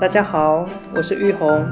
[0.00, 0.64] 大家好，
[0.94, 1.66] 我是玉红，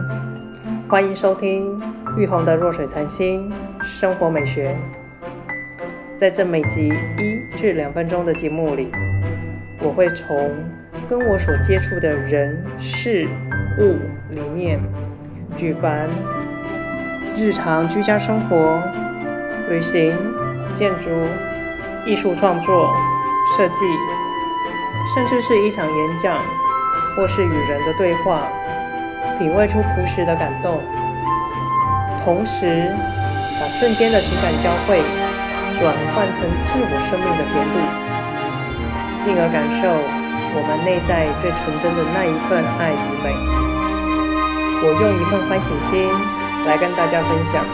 [0.89, 1.81] 欢迎收听
[2.17, 3.53] 玉红的弱水残星
[3.85, 4.77] 生活美学。
[6.17, 8.91] 在这每集一至两分钟的节目里，
[9.81, 10.37] 我会从
[11.07, 13.29] 跟我所接触的人事
[13.79, 13.97] 物
[14.35, 14.81] 里面，
[15.57, 16.11] 举凡
[17.37, 18.83] 日常居家生活、
[19.69, 20.17] 旅行、
[20.75, 21.11] 建筑、
[22.05, 22.93] 艺术创作、
[23.57, 23.85] 设计，
[25.15, 26.37] 甚至是一场演讲。
[27.17, 28.47] 或是与人的对话，
[29.39, 30.83] 品味出朴实的感动，
[32.23, 32.93] 同时
[33.59, 35.01] 把瞬间的情感交汇
[35.81, 37.81] 转换成自我生命的甜度，
[39.25, 39.89] 进而感受
[40.55, 43.33] 我们内在最纯真的那一份爱与美。
[44.85, 46.13] 我用一份欢喜心
[46.67, 47.65] 来跟大家分享，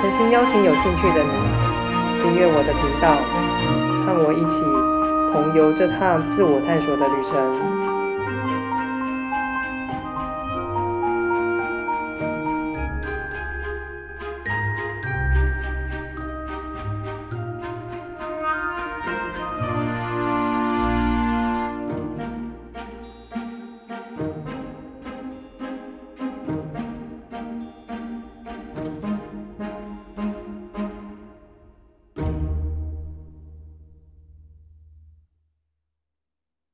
[0.00, 3.20] 诚心邀请有兴趣的你订阅我的频道，
[4.06, 4.64] 和我一起
[5.30, 7.89] 同游这趟自我探索的旅程。